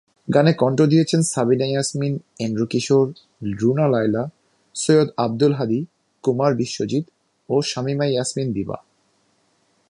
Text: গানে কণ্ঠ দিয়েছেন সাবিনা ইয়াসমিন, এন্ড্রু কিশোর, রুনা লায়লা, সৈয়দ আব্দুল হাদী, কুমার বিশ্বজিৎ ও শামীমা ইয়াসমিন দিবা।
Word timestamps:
গানে 0.33 0.51
কণ্ঠ 0.53 0.79
দিয়েছেন 0.81 1.21
সাবিনা 1.23 1.65
ইয়াসমিন, 1.65 2.13
এন্ড্রু 2.39 2.65
কিশোর, 2.65 3.07
রুনা 3.59 3.87
লায়লা, 3.87 4.23
সৈয়দ 4.75 5.09
আব্দুল 5.17 5.53
হাদী, 5.53 5.79
কুমার 6.23 6.51
বিশ্বজিৎ 6.55 7.05
ও 7.49 7.55
শামীমা 7.61 8.05
ইয়াসমিন 8.05 8.47
দিবা। 8.53 8.77